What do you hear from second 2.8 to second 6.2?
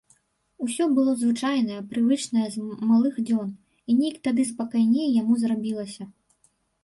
малых дзён, і нейк тады спакайней яму зрабілася.